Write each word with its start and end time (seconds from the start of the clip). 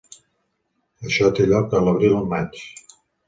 Això 1.09 1.29
té 1.41 1.45
lloc 1.51 1.77
a 1.79 1.83
l'abril-maig. 1.89 2.59